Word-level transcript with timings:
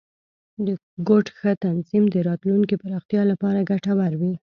د 0.65 0.67
کوډ 1.07 1.25
ښه 1.37 1.51
تنظیم، 1.65 2.03
د 2.09 2.15
راتلونکي 2.29 2.75
پراختیا 2.81 3.21
لپاره 3.31 3.67
ګټور 3.69 4.11
وي. 4.21 4.33